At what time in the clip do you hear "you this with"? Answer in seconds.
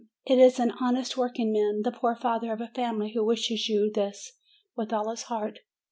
3.69-4.91